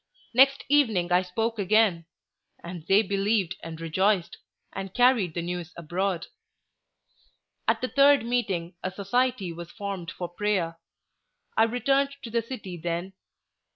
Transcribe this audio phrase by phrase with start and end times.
[0.33, 2.07] Next evening I spoke again,
[2.63, 4.39] and they believed and rejoiced,
[4.73, 6.25] and carried the news abroad.
[7.67, 10.79] At the third meeting a society was formed for prayer.
[11.55, 13.13] I returned to the city then.